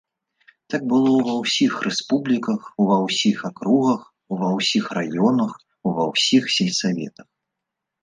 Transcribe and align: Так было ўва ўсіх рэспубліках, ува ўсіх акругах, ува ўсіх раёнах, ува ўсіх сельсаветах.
Так 0.73 0.81
было 0.93 1.09
ўва 1.17 1.35
ўсіх 1.41 1.73
рэспубліках, 1.87 2.59
ува 2.85 2.97
ўсіх 3.05 3.37
акругах, 3.51 4.01
ува 4.37 4.47
ўсіх 4.57 4.85
раёнах, 5.01 5.51
ува 5.93 6.03
ўсіх 6.17 6.43
сельсаветах. 6.59 7.29